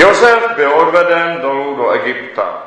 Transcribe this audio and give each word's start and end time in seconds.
Josef 0.00 0.56
byl 0.56 0.74
odveden 0.74 1.40
dolů 1.40 1.76
do 1.76 1.90
Egypta. 1.90 2.62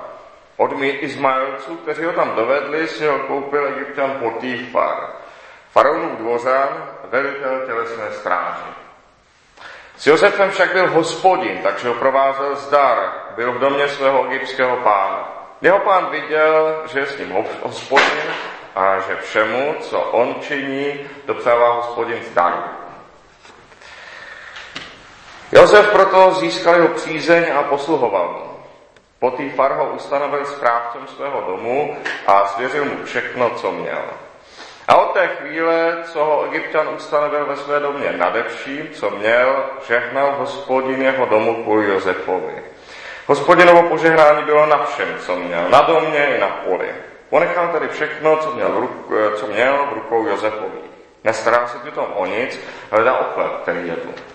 Od 0.57 0.71
Izmaelců, 0.81 1.75
kteří 1.75 2.03
ho 2.03 2.13
tam 2.13 2.35
dovedli, 2.35 2.87
si 2.87 3.05
ho 3.05 3.19
koupil 3.19 3.67
egyptian 3.67 4.11
Potýfar, 4.11 5.09
faraonův 5.71 6.11
dvořan, 6.11 6.89
velitel 7.03 7.61
tělesné 7.65 8.11
stráže. 8.11 8.63
S 9.97 10.07
Josefem 10.07 10.51
však 10.51 10.73
byl 10.73 10.87
hospodin, 10.87 11.59
takže 11.63 11.87
ho 11.87 11.93
provázel 11.93 12.55
zdar, 12.55 13.13
byl 13.35 13.51
v 13.51 13.59
domě 13.59 13.87
svého 13.87 14.25
egyptského 14.25 14.77
pána. 14.77 15.47
Jeho 15.61 15.79
pán 15.79 16.09
viděl, 16.09 16.83
že 16.91 16.99
je 16.99 17.05
s 17.05 17.17
ním 17.17 17.45
hospodin 17.63 18.33
a 18.75 18.99
že 18.99 19.15
všemu, 19.15 19.75
co 19.79 19.99
on 19.99 20.35
činí, 20.41 21.09
dopřává 21.25 21.73
hospodin 21.73 22.23
zdar. 22.23 22.82
Josef 25.55 25.91
proto 25.91 26.33
získal 26.33 26.75
jeho 26.75 26.87
přízeň 26.87 27.45
a 27.55 27.63
posluhoval 27.63 28.27
mu. 28.27 28.49
Potýfar 29.19 29.77
ho 29.77 29.85
ustanovil 29.85 30.45
správcem 30.45 31.07
svého 31.07 31.41
domu 31.47 31.97
a 32.27 32.47
svěřil 32.47 32.85
mu 32.85 33.05
všechno, 33.05 33.49
co 33.49 33.71
měl. 33.71 34.01
A 34.87 34.95
od 34.95 35.13
té 35.13 35.27
chvíle, 35.27 35.97
co 36.03 36.25
ho 36.25 36.43
Egyptian 36.43 36.87
ustanovil 36.95 37.45
ve 37.45 37.57
své 37.57 37.79
domě 37.79 38.13
nadevším, 38.17 38.89
co 38.93 39.09
měl, 39.09 39.63
žehnal 39.87 40.35
hospodin 40.37 41.01
jeho 41.01 41.25
domu 41.25 41.63
kvůli 41.63 41.89
Josefovi. 41.89 42.63
Hospodinovo 43.27 43.83
požehnání 43.83 44.43
bylo 44.43 44.65
na 44.65 44.85
všem, 44.85 45.15
co 45.19 45.35
měl, 45.35 45.69
na 45.69 45.81
domě 45.81 46.35
i 46.35 46.39
na 46.39 46.47
poli. 46.47 46.89
Ponechal 47.29 47.67
tedy 47.67 47.87
všechno, 47.87 48.37
co 48.37 48.51
měl 48.51 48.89
co 49.35 49.47
měl 49.47 49.87
v 49.91 49.93
rukou 49.93 50.27
Josefovi. 50.27 50.79
Nestará 51.23 51.67
se 51.67 51.79
přitom 51.79 52.05
o 52.15 52.25
nic, 52.25 52.59
hledá 52.91 53.19
oklep, 53.19 53.51
který 53.61 53.87
jedl. 53.87 54.09
Eh, 54.17 54.32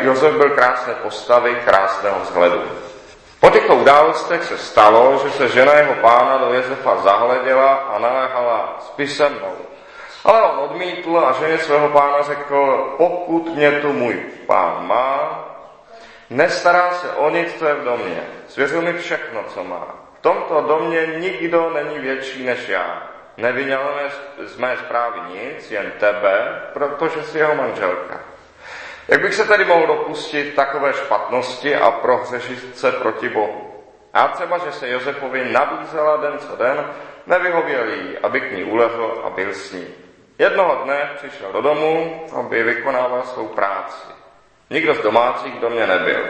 Josef 0.00 0.34
byl 0.34 0.50
krásné 0.50 0.94
postavy, 0.94 1.54
krásného 1.64 2.20
vzhledu. 2.20 2.62
Po 3.40 3.50
těchto 3.50 3.74
událostech 3.74 4.44
se 4.44 4.58
stalo, 4.58 5.20
že 5.24 5.30
se 5.30 5.48
žena 5.48 5.72
jeho 5.72 5.94
pána 5.94 6.36
do 6.38 6.54
Josefa 6.54 6.96
zahleděla 6.96 7.74
a 7.74 7.98
naléhala 7.98 8.76
spí 8.80 9.08
se 9.08 9.28
mnou. 9.28 9.56
Ale 10.24 10.42
on 10.42 10.58
odmítl 10.58 11.18
a 11.18 11.32
ženě 11.32 11.58
svého 11.58 11.88
pána 11.88 12.22
řekl, 12.22 12.94
pokud 12.96 13.56
mě 13.56 13.72
tu 13.72 13.92
můj 13.92 14.14
pán 14.46 14.86
má, 14.86 15.44
nestará 16.30 16.90
se 16.92 17.10
o 17.10 17.30
nic, 17.30 17.58
co 17.58 17.66
je 17.66 17.74
v 17.74 17.84
domě. 17.84 18.22
Svěřil 18.48 18.82
mi 18.82 18.92
všechno, 18.92 19.44
co 19.54 19.64
má. 19.64 19.86
V 20.18 20.22
tomto 20.22 20.60
domě 20.60 21.06
nikdo 21.06 21.70
není 21.70 21.98
větší 21.98 22.46
než 22.46 22.68
já. 22.68 23.02
Nevyněl 23.36 23.80
z 24.38 24.56
mé 24.56 24.76
zprávy 24.76 25.20
nic, 25.32 25.70
jen 25.70 25.92
tebe, 25.98 26.62
protože 26.72 27.22
jsi 27.22 27.38
jeho 27.38 27.54
manželka. 27.54 28.20
Jak 29.08 29.22
bych 29.22 29.34
se 29.34 29.44
tedy 29.44 29.64
mohl 29.64 29.86
dopustit 29.86 30.54
takové 30.54 30.92
špatnosti 30.92 31.76
a 31.76 31.90
prohřešit 31.90 32.78
se 32.78 32.92
proti 32.92 33.28
Bohu? 33.28 33.84
A 34.14 34.28
třeba, 34.28 34.58
že 34.58 34.72
se 34.72 34.90
Josefovi 34.90 35.52
nabízela 35.52 36.16
den 36.16 36.38
co 36.38 36.56
den, 36.56 36.86
nevyhověl 37.26 37.88
jí, 37.88 38.18
aby 38.18 38.40
k 38.40 38.52
ní 38.52 38.64
ulehl 38.64 39.22
a 39.24 39.30
byl 39.30 39.54
s 39.54 39.72
ní. 39.72 39.86
Jednoho 40.38 40.74
dne 40.84 41.10
přišel 41.16 41.52
do 41.52 41.62
domu, 41.62 42.22
aby 42.38 42.62
vykonával 42.62 43.22
svou 43.22 43.46
práci. 43.46 44.08
Nikdo 44.70 44.94
z 44.94 45.00
domácích 45.00 45.60
do 45.60 45.70
mě 45.70 45.86
nebyl. 45.86 46.26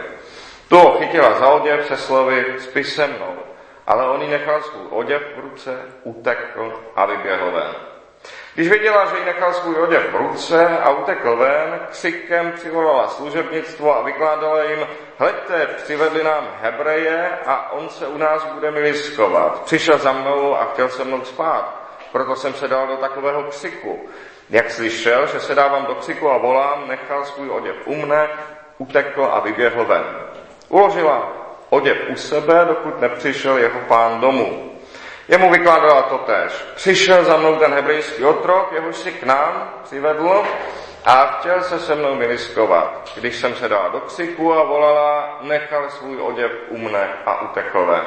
Tu 0.69 0.77
ho 0.77 0.97
chytila 0.97 1.39
za 1.39 1.47
oděv 1.47 1.87
se 1.87 1.97
slovy 1.97 2.55
spí 2.59 2.83
se 2.83 3.07
mnou, 3.07 3.35
ale 3.87 4.09
on 4.09 4.21
jí 4.21 4.27
nechal 4.27 4.61
svůj 4.61 4.87
oděv 4.89 5.21
v 5.35 5.39
ruce, 5.39 5.81
utekl 6.03 6.73
a 6.95 7.05
vyběhl 7.05 7.51
ven. 7.51 7.88
Když 8.55 8.69
viděla, 8.69 9.05
že 9.05 9.17
jí 9.17 9.25
nechal 9.25 9.53
svůj 9.53 9.75
oděv 9.75 10.11
v 10.11 10.15
ruce 10.15 10.67
a 10.67 10.89
utekl 10.89 11.35
ven, 11.35 11.79
křikem 11.89 12.51
přivolala 12.51 13.07
služebnictvo 13.07 13.97
a 13.97 14.01
vykládala 14.01 14.63
jim, 14.63 14.87
hleďte, 15.17 15.67
přivedli 15.67 16.23
nám 16.23 16.47
Hebreje 16.61 17.29
a 17.45 17.71
on 17.71 17.89
se 17.89 18.07
u 18.07 18.17
nás 18.17 18.45
bude 18.45 18.71
miliskovat. 18.71 19.63
Přišel 19.63 19.97
za 19.97 20.11
mnou 20.11 20.55
a 20.55 20.65
chtěl 20.65 20.89
se 20.89 21.03
mnou 21.03 21.21
spát, 21.21 21.79
proto 22.11 22.35
jsem 22.35 22.53
se 22.53 22.67
dal 22.67 22.87
do 22.87 22.97
takového 22.97 23.43
křiku. 23.43 24.09
Jak 24.49 24.71
slyšel, 24.71 25.27
že 25.27 25.39
se 25.39 25.55
dávám 25.55 25.85
do 25.85 25.95
křiku 25.95 26.29
a 26.29 26.37
volám, 26.37 26.87
nechal 26.87 27.25
svůj 27.25 27.49
oděv 27.49 27.75
u 27.85 27.95
mne, 27.95 28.27
utekl 28.77 29.29
a 29.31 29.39
vyběhl 29.39 29.85
ven. 29.85 30.03
Uložila 30.69 31.31
oděv 31.69 31.97
u 32.09 32.15
sebe, 32.15 32.65
dokud 32.67 33.01
nepřišel 33.01 33.57
jeho 33.57 33.79
pán 33.79 34.19
domů. 34.19 34.68
Jemu 35.29 35.51
vykládala 35.51 36.01
to 36.01 36.17
tež. 36.17 36.53
Přišel 36.75 37.23
za 37.23 37.37
mnou 37.37 37.55
ten 37.55 37.73
hebrejský 37.73 38.25
otrok, 38.25 38.71
jehož 38.71 38.95
si 38.95 39.11
k 39.11 39.23
nám 39.23 39.73
přivedl 39.83 40.43
a 41.05 41.25
chtěl 41.25 41.61
se 41.61 41.79
se 41.79 41.95
mnou 41.95 42.15
miliskovat. 42.15 43.11
Když 43.15 43.35
jsem 43.35 43.55
se 43.55 43.69
dala 43.69 43.87
do 43.87 43.99
křiku 43.99 44.53
a 44.53 44.63
volala, 44.63 45.37
nechal 45.41 45.89
svůj 45.89 46.21
oděv 46.21 46.51
u 46.69 46.77
mne 46.77 47.09
a 47.25 47.41
utekl 47.41 47.85
ven. 47.85 48.05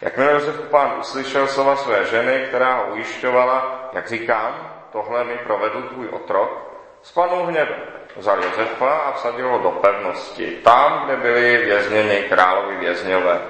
Jakmile 0.00 0.32
Josef 0.32 0.60
pán 0.60 0.94
uslyšel 1.00 1.46
slova 1.46 1.76
své 1.76 2.04
ženy, 2.04 2.44
která 2.48 2.76
ho 2.76 2.84
ujišťovala, 2.92 3.90
jak 3.92 4.08
říkám, 4.08 4.72
tohle 4.92 5.24
mi 5.24 5.38
provedl 5.38 5.82
tvůj 5.82 6.08
otrok, 6.08 6.74
spanul 7.02 7.46
hnědem. 7.46 7.80
Vzal 8.16 8.44
Josefa 8.44 8.92
a 8.92 9.12
vsadil 9.12 9.48
ho 9.48 9.58
do 9.58 9.70
pevnosti, 9.70 10.58
tam, 10.64 11.02
kde 11.04 11.16
byli 11.16 11.56
vězněni 11.56 12.22
královi 12.22 12.76
vězňové. 12.76 13.40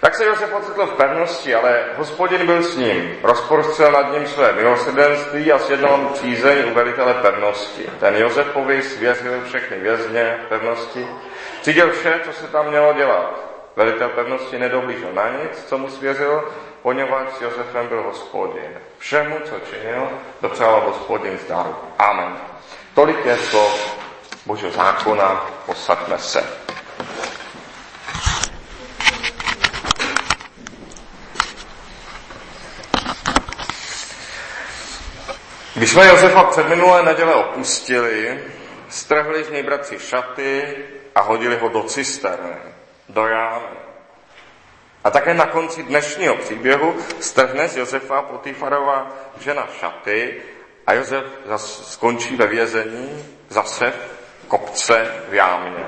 Tak 0.00 0.14
se 0.14 0.24
Josef 0.24 0.54
ocitl 0.54 0.86
v 0.86 0.96
pevnosti, 0.96 1.54
ale 1.54 1.84
hospodin 1.96 2.46
byl 2.46 2.62
s 2.62 2.76
ním. 2.76 3.16
Rozprostřel 3.22 3.92
nad 3.92 4.12
ním 4.12 4.26
své 4.26 4.52
milosrdenství 4.52 5.52
a 5.52 5.58
sjednal 5.58 5.96
mu 5.96 6.08
přízeň 6.08 6.70
u 6.70 6.74
velitele 6.74 7.14
pevnosti. 7.14 7.90
Ten 8.00 8.16
Josefovi 8.16 8.82
svěřil 8.82 9.44
všechny 9.44 9.76
vězně 9.76 10.38
pevnosti. 10.48 11.06
Cítil 11.62 11.92
vše, 11.92 12.20
co 12.24 12.32
se 12.32 12.46
tam 12.46 12.68
mělo 12.68 12.92
dělat. 12.92 13.50
Velitel 13.76 14.08
pevnosti 14.08 14.58
nedoblížil 14.58 15.12
na 15.12 15.28
nic, 15.28 15.64
co 15.66 15.78
mu 15.78 15.88
svěřil, 15.88 16.52
poněvadž 16.82 17.28
s 17.38 17.40
Josefem 17.40 17.88
byl 17.88 18.02
hospodin. 18.02 18.70
Všemu, 18.98 19.36
co 19.44 19.54
činil, 19.70 20.08
dopřál 20.42 20.80
hospodin 20.80 21.38
zdaru. 21.38 21.76
Amen. 21.98 22.36
Tolik 22.94 23.24
je 23.24 23.36
to 23.36 23.74
Božího 24.46 24.70
zákona, 24.70 25.46
posaďme 25.66 26.18
se. 26.18 26.44
Když 35.80 35.90
jsme 35.90 36.06
Josefa 36.06 36.44
před 36.44 36.68
minulé 36.68 37.02
neděle 37.02 37.34
opustili, 37.34 38.40
strhli 38.88 39.44
z 39.44 39.50
něj 39.50 39.62
bratři 39.62 39.98
šaty 39.98 40.76
a 41.14 41.20
hodili 41.20 41.56
ho 41.56 41.68
do 41.68 41.82
cisterny, 41.82 42.56
do 43.08 43.26
jámy. 43.26 43.76
A 45.04 45.10
také 45.10 45.34
na 45.34 45.46
konci 45.46 45.82
dnešního 45.82 46.36
příběhu 46.36 46.96
strhne 47.20 47.68
z 47.68 47.76
Josefa 47.76 48.22
Potifarova 48.22 49.10
žena 49.40 49.68
šaty 49.80 50.42
a 50.86 50.92
Josef 50.92 51.24
skončí 51.66 52.36
ve 52.36 52.46
vězení 52.46 53.24
zase 53.48 53.92
v 54.44 54.46
kopce 54.48 55.14
v 55.28 55.34
jámě. 55.34 55.86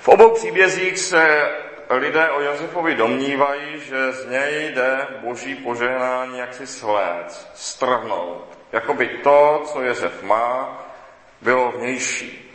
V 0.00 0.08
obou 0.08 0.34
příbězích 0.34 0.98
se 0.98 1.50
lidé 1.96 2.30
o 2.30 2.40
Josefovi 2.40 2.94
domnívají, 2.94 3.80
že 3.80 4.12
z 4.12 4.26
něj 4.26 4.72
jde 4.72 5.06
boží 5.20 5.54
požehnání 5.54 6.38
jaksi 6.38 6.66
sléc, 6.66 7.48
strhnout. 7.54 8.58
Jakoby 8.72 9.08
to, 9.08 9.62
co 9.64 9.82
Josef 9.82 10.22
má, 10.22 10.84
bylo 11.40 11.72
vnější. 11.72 12.52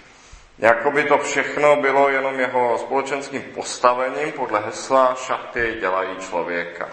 Jakoby 0.59 1.03
to 1.03 1.17
všechno 1.17 1.75
bylo 1.75 2.09
jenom 2.09 2.39
jeho 2.39 2.77
společenským 2.77 3.41
postavením 3.41 4.31
podle 4.31 4.59
hesla 4.59 5.15
šaty 5.15 5.77
dělají 5.79 6.09
člověka. 6.29 6.89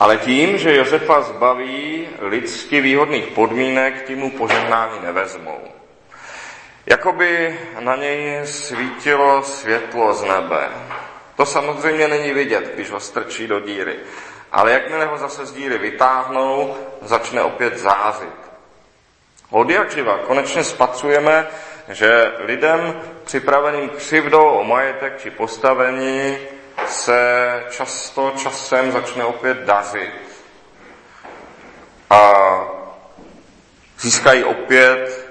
Ale 0.00 0.16
tím, 0.16 0.58
že 0.58 0.76
Josefa 0.76 1.20
zbaví 1.20 2.08
lidsky 2.18 2.80
výhodných 2.80 3.26
podmínek, 3.26 4.06
tím 4.06 4.18
mu 4.18 4.30
požehnání 4.30 5.00
nevezmou. 5.02 5.77
Jakoby 6.90 7.60
na 7.80 7.96
něj 7.96 8.40
svítilo 8.46 9.42
světlo 9.42 10.14
z 10.14 10.22
nebe. 10.22 10.68
To 11.36 11.46
samozřejmě 11.46 12.08
není 12.08 12.32
vidět, 12.32 12.74
když 12.74 12.90
ho 12.90 13.00
strčí 13.00 13.46
do 13.46 13.60
díry. 13.60 13.96
Ale 14.52 14.72
jakmile 14.72 15.06
ho 15.06 15.18
zase 15.18 15.46
z 15.46 15.52
díry 15.52 15.78
vytáhnou, 15.78 16.76
začne 17.02 17.42
opět 17.42 17.78
zářit. 17.78 18.34
Od 19.50 19.70
jak 19.70 19.90
živa 19.90 20.18
konečně 20.18 20.64
spatřujeme, 20.64 21.46
že 21.88 22.32
lidem 22.38 23.00
připraveným 23.24 23.88
křivdou 23.88 24.44
o 24.44 24.64
majetek 24.64 25.20
či 25.20 25.30
postavení 25.30 26.38
se 26.86 27.64
často 27.70 28.32
časem 28.36 28.92
začne 28.92 29.24
opět 29.24 29.58
dařit. 29.58 30.14
A 32.10 32.32
získají 33.98 34.44
opět 34.44 35.27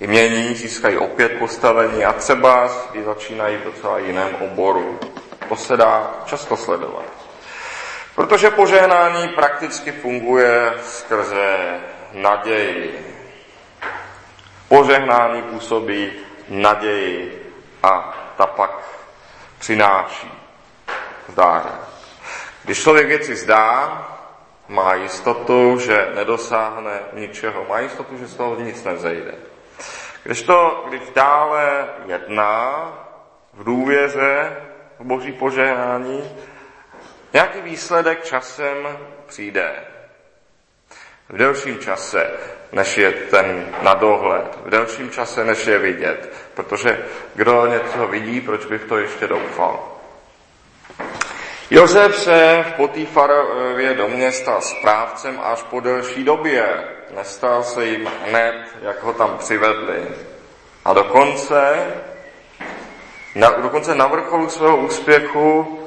jmění, 0.00 0.54
získají 0.54 0.98
opět 0.98 1.38
postavení 1.38 2.04
a 2.04 2.12
třeba 2.12 2.70
i 2.92 3.02
začínají 3.02 3.56
v 3.56 3.64
docela 3.64 3.98
jiném 3.98 4.34
oboru. 4.40 4.98
To 5.48 5.56
se 5.56 5.76
dá 5.76 6.14
často 6.24 6.56
sledovat. 6.56 7.04
Protože 8.14 8.50
požehnání 8.50 9.28
prakticky 9.28 9.92
funguje 9.92 10.74
skrze 10.84 11.80
naději. 12.12 13.16
Požehnání 14.68 15.42
působí 15.42 16.12
naději 16.48 17.42
a 17.82 18.14
ta 18.36 18.46
pak 18.46 18.82
přináší 19.58 20.32
zdáře. 21.28 21.68
Když 22.64 22.82
člověk 22.82 23.06
věci 23.06 23.36
zdá, 23.36 24.06
má 24.68 24.94
jistotu, 24.94 25.78
že 25.78 26.08
nedosáhne 26.14 27.00
ničeho, 27.12 27.66
má 27.68 27.80
jistotu, 27.80 28.18
že 28.18 28.26
z 28.26 28.34
toho 28.34 28.54
nic 28.54 28.84
nezejde. 28.84 29.49
Když 30.22 30.42
to, 30.42 30.84
když 30.88 31.02
dále 31.14 31.88
jedná 32.06 32.92
v 33.52 33.64
důvěře 33.64 34.56
v 34.98 35.04
boží 35.04 35.32
požehnání, 35.32 36.30
nějaký 37.32 37.60
výsledek 37.60 38.24
časem 38.24 38.98
přijde. 39.26 39.72
V 41.28 41.36
delším 41.36 41.78
čase, 41.78 42.30
než 42.72 42.98
je 42.98 43.12
ten 43.12 43.74
na 43.82 43.94
dohled, 43.94 44.58
v 44.64 44.70
delším 44.70 45.10
čase, 45.10 45.44
než 45.44 45.66
je 45.66 45.78
vidět. 45.78 46.32
Protože 46.54 47.04
kdo 47.34 47.66
něco 47.66 48.06
vidí, 48.06 48.40
proč 48.40 48.64
by 48.66 48.78
v 48.78 48.88
to 48.88 48.98
ještě 48.98 49.26
doufal? 49.26 49.90
Josef 51.70 52.16
se 52.18 52.64
v 52.68 52.72
Potýfarově 52.72 53.94
domě 53.94 54.32
stal 54.32 54.60
správcem 54.60 55.40
až 55.42 55.62
po 55.62 55.80
delší 55.80 56.24
době. 56.24 56.84
Nestal 57.16 57.62
se 57.62 57.86
jim 57.86 58.10
hned, 58.24 58.64
jak 58.82 59.02
ho 59.02 59.12
tam 59.12 59.38
přivedli. 59.38 60.08
A 60.84 60.92
dokonce, 60.92 61.86
na, 63.34 63.50
dokonce 63.50 63.94
na 63.94 64.06
vrcholu 64.06 64.48
svého 64.48 64.76
úspěchu, 64.76 65.78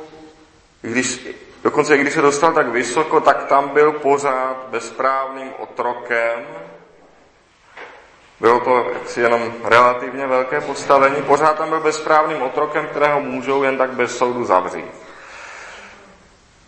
když, 0.82 1.28
dokonce 1.64 1.98
když 1.98 2.14
se 2.14 2.22
dostal 2.22 2.54
tak 2.54 2.68
vysoko, 2.68 3.22
tak 3.22 3.44
tam 3.44 3.70
byl 3.70 3.92
pořád 3.92 4.66
bezprávným 4.70 5.54
otrokem. 5.60 6.46
Bylo 8.40 8.60
to 8.60 8.90
jaksi 8.94 9.22
jenom 9.22 9.54
relativně 9.64 10.28
velké 10.28 10.62
postavení. 10.62 11.22
Pořád 11.22 11.58
tam 11.58 11.70
byl 11.70 11.80
bezprávným 11.80 12.42
otrokem, 12.42 12.88
kterého 12.88 13.22
můžou 13.22 13.64
jen 13.64 13.78
tak 13.78 13.90
bez 13.90 14.18
soudu 14.18 14.46
zavřít. 14.46 14.92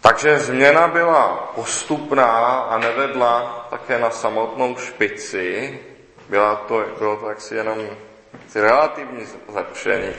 Takže 0.08 0.40
změna 0.40 0.88
byla 0.88 1.52
postupná 1.56 2.60
a 2.60 2.78
nevedla 2.78 3.68
také 3.70 4.00
na 4.00 4.10
samotnou 4.10 4.76
špici. 4.76 5.80
Byla 6.30 6.56
to, 6.56 6.86
bylo 7.00 7.16
to 7.16 7.30
jaksi 7.30 7.56
jenom 7.56 7.78
relativní 8.56 9.26
zlepšení. 9.50 10.10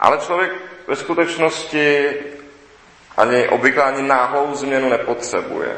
Ale 0.00 0.18
člověk 0.18 0.52
ve 0.86 0.96
skutečnosti 0.96 2.14
ani 3.16 3.48
obvykle 3.48 3.82
ani 3.82 4.02
náhlou 4.02 4.54
změnu 4.54 4.88
nepotřebuje. 4.88 5.76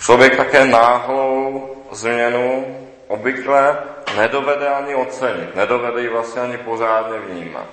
Člověk 0.00 0.36
také 0.36 0.64
náhlou 0.64 1.68
změnu 1.92 2.76
obvykle 3.08 3.78
nedovede 4.16 4.68
ani 4.68 4.94
ocenit, 4.94 5.56
nedovede 5.56 6.00
ji 6.00 6.08
vlastně 6.08 6.42
ani 6.42 6.58
pořádně 6.58 7.18
vnímat, 7.18 7.66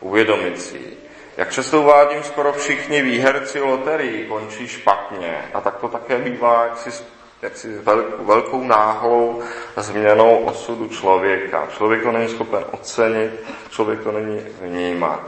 uvědomit 0.00 0.62
si 0.62 0.76
ji. 0.76 1.05
Jak 1.36 1.52
často 1.52 1.82
uvádím, 1.82 2.22
skoro 2.22 2.52
všichni 2.52 3.02
výherci 3.02 3.60
loterii 3.60 4.24
končí 4.24 4.68
špatně. 4.68 5.44
A 5.54 5.60
tak 5.60 5.76
to 5.76 5.88
také 5.88 6.18
bývá 6.18 6.64
jaksi, 6.64 7.04
jaksi 7.42 7.80
velkou, 8.18 8.64
náhlou 8.64 9.42
změnou 9.76 10.36
osudu 10.36 10.88
člověka. 10.88 11.68
Člověk 11.76 12.02
to 12.02 12.12
není 12.12 12.28
schopen 12.28 12.64
ocenit, 12.70 13.30
člověk 13.70 14.00
to 14.00 14.12
není 14.12 14.40
vnímat. 14.60 15.20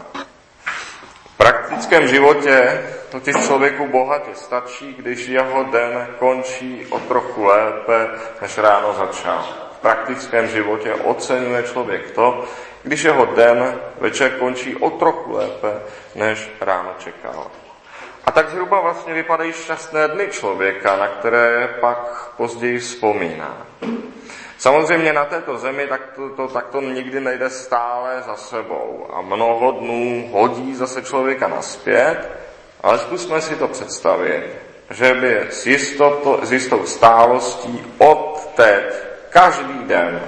V 1.25 1.37
praktickém 1.37 2.07
životě 2.07 2.83
totiž 3.11 3.37
člověku 3.47 3.87
bohatě 3.87 4.31
stačí, 4.35 4.95
když 4.99 5.29
jeho 5.29 5.65
den 5.65 6.09
končí 6.19 6.87
o 6.91 6.99
trochu 6.99 7.45
lépe, 7.45 8.09
než 8.43 8.59
ráno 8.59 8.93
začal. 8.93 9.45
V 9.79 9.81
praktickém 9.81 10.49
životě 10.49 10.95
oceňuje 10.95 11.63
člověk 11.63 12.11
to, 12.11 12.45
když 12.83 13.03
jeho 13.03 13.27
den 13.27 13.81
večer 14.01 14.31
končí 14.31 14.77
o 14.77 14.91
trochu 14.91 15.33
lépe, 15.33 15.81
než 16.15 16.51
ráno 16.61 16.91
čekal. 16.99 17.47
A 18.25 18.31
tak 18.31 18.51
zhruba 18.51 18.81
vlastně 18.81 19.15
vypadají 19.15 19.53
šťastné 19.53 20.09
dny 20.09 20.29
člověka, 20.31 20.97
na 20.97 21.09
které 21.09 21.69
pak 21.81 22.31
později 22.37 22.79
vzpomíná. 22.79 23.67
Samozřejmě 24.59 25.13
na 25.13 25.25
této 25.25 25.59
zemi 25.59 25.87
tak 25.87 26.01
to, 26.17 26.29
to, 26.29 26.49
tak 26.49 26.67
to 26.67 26.81
nikdy 26.81 27.21
nejde 27.21 27.51
stále 27.51 28.23
za 28.27 28.37
sebou 28.37 29.07
a 29.13 29.21
mnoho 29.21 29.73
dnů 29.73 30.29
hodí 30.33 30.75
zase 30.75 31.03
člověka 31.03 31.49
naspět, 31.49 32.31
ale 32.81 32.99
zkusme 32.99 33.41
si 33.41 33.57
to 33.57 33.69
představit, 33.69 34.45
že 34.91 35.15
by 35.15 35.47
s, 35.51 35.67
jistoto, 35.67 36.41
s 36.43 36.53
jistou 36.53 36.87
stálostí 36.87 37.95
od 37.99 38.51
teď 38.57 38.95
každý 39.31 39.79
den, 39.85 40.21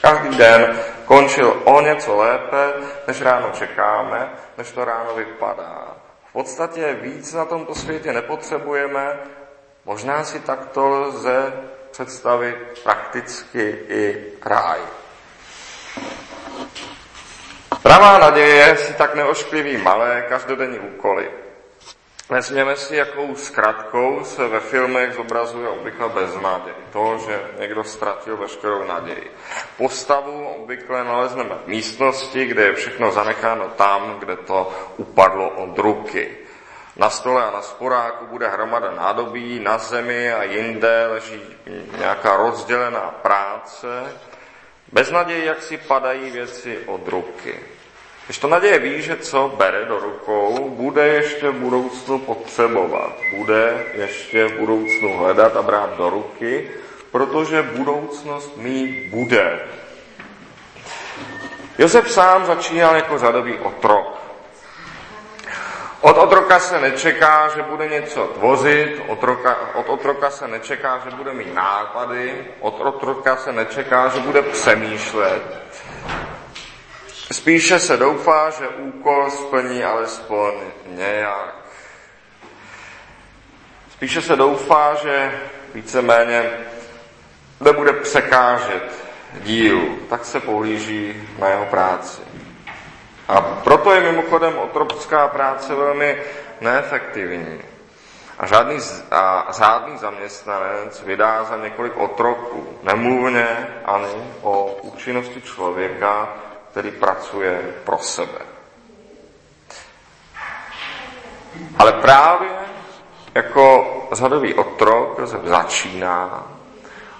každý 0.00 0.36
den 0.36 0.76
končil 1.06 1.62
o 1.64 1.80
něco 1.80 2.16
lépe, 2.16 2.72
než 3.06 3.22
ráno 3.22 3.50
čekáme, 3.50 4.30
než 4.58 4.72
to 4.72 4.84
ráno 4.84 5.14
vypadá. 5.14 5.96
V 6.28 6.32
podstatě 6.32 6.94
víc 7.00 7.32
na 7.32 7.44
tomto 7.44 7.74
světě 7.74 8.12
nepotřebujeme, 8.12 9.18
možná 9.84 10.24
si 10.24 10.40
takto 10.40 10.88
lze 10.88 11.52
představit 11.90 12.56
prakticky 12.84 13.78
i 13.88 14.32
ráj. 14.44 14.80
Pravá 17.82 18.18
naděje 18.18 18.76
si 18.76 18.92
tak 18.92 19.14
neoškliví 19.14 19.76
malé 19.76 20.26
každodenní 20.28 20.78
úkoly. 20.78 21.30
Vezměme 22.28 22.76
si, 22.76 22.96
jakou 22.96 23.34
zkratkou 23.34 24.24
se 24.24 24.48
ve 24.48 24.60
filmech 24.60 25.14
zobrazuje 25.14 25.68
obvykle 25.68 26.08
beznaděj. 26.08 26.74
To, 26.92 27.18
že 27.26 27.40
někdo 27.58 27.84
ztratil 27.84 28.36
veškerou 28.36 28.84
naději. 28.84 29.30
Postavu 29.78 30.48
obvykle 30.48 31.04
nalezneme 31.04 31.54
v 31.64 31.68
místnosti, 31.68 32.46
kde 32.46 32.62
je 32.62 32.72
všechno 32.72 33.12
zanecháno 33.12 33.68
tam, 33.68 34.16
kde 34.18 34.36
to 34.36 34.72
upadlo 34.96 35.50
od 35.50 35.78
ruky. 35.78 36.36
Na 36.96 37.10
stole 37.10 37.44
a 37.44 37.50
na 37.50 37.62
sporáku 37.62 38.26
bude 38.26 38.48
hromada 38.48 38.90
nádobí, 38.90 39.60
na 39.60 39.78
zemi 39.78 40.32
a 40.32 40.42
jinde 40.42 41.06
leží 41.06 41.42
nějaká 41.98 42.36
rozdělená 42.36 43.14
práce. 43.22 44.12
Bez 44.92 45.10
naději, 45.10 45.44
jak 45.44 45.62
si 45.62 45.76
padají 45.76 46.30
věci 46.30 46.78
od 46.86 47.08
ruky. 47.08 47.60
Když 48.26 48.38
to 48.38 48.48
naděje 48.48 48.78
ví, 48.78 49.02
že 49.02 49.16
co 49.16 49.54
bere 49.56 49.84
do 49.84 49.98
rukou, 49.98 50.70
bude 50.70 51.06
ještě 51.06 51.50
v 51.50 51.54
budoucnu 51.54 52.18
potřebovat, 52.18 53.12
bude 53.36 53.84
ještě 53.94 54.44
v 54.46 54.58
budoucnu 54.58 55.18
hledat 55.18 55.56
a 55.56 55.62
brát 55.62 55.96
do 55.96 56.10
ruky, 56.10 56.70
protože 57.10 57.62
budoucnost 57.62 58.56
mít 58.56 59.06
bude. 59.10 59.60
Josef 61.78 62.10
sám 62.10 62.46
začínal 62.46 62.96
jako 62.96 63.18
řadový 63.18 63.58
otrok. 63.58 64.16
Od 66.00 66.18
otroka 66.18 66.58
se 66.58 66.80
nečeká, 66.80 67.48
že 67.48 67.62
bude 67.62 67.88
něco 67.88 68.24
tvořit, 68.24 69.02
otroka, 69.08 69.56
od 69.74 69.88
otroka 69.88 70.30
se 70.30 70.48
nečeká, 70.48 71.00
že 71.04 71.16
bude 71.16 71.32
mít 71.32 71.54
nápady, 71.54 72.46
od 72.60 72.80
otroka 72.80 73.36
se 73.36 73.52
nečeká, 73.52 74.08
že 74.08 74.20
bude 74.20 74.42
přemýšlet. 74.42 75.42
Spíše 77.32 77.78
se 77.78 77.96
doufá, 77.96 78.50
že 78.50 78.68
úkol 78.68 79.30
splní 79.30 79.84
alespoň 79.84 80.52
nějak. 80.86 81.54
Spíše 83.90 84.22
se 84.22 84.36
doufá, 84.36 84.94
že 84.94 85.40
víceméně 85.74 86.50
nebude 87.60 87.92
překážet 87.92 89.04
dílu, 89.42 89.98
tak 90.10 90.24
se 90.24 90.40
pohlíží 90.40 91.28
na 91.38 91.48
jeho 91.48 91.66
práci. 91.66 92.22
A 93.28 93.40
proto 93.40 93.92
je 93.92 94.00
mimochodem 94.00 94.58
otropská 94.58 95.28
práce 95.28 95.74
velmi 95.74 96.22
neefektivní. 96.60 97.60
A 98.38 98.46
žádný, 98.46 98.78
a 99.10 99.46
řádný 99.50 99.98
zaměstnanec 99.98 101.02
vydá 101.02 101.44
za 101.44 101.56
několik 101.56 101.96
otroků. 101.96 102.78
Nemluvně 102.82 103.68
ani 103.84 104.14
o 104.42 104.64
účinnosti 104.82 105.42
člověka, 105.42 106.28
který 106.76 106.90
pracuje 106.90 107.60
pro 107.84 107.98
sebe. 107.98 108.38
Ale 111.78 111.92
právě 111.92 112.48
jako 113.34 113.86
řadový 114.12 114.54
otrok 114.54 115.20
začíná 115.44 116.46